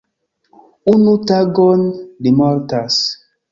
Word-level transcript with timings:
Unu 0.93 1.13
tagon 1.27 1.81
li 2.23 2.35
mortas. 2.41 3.01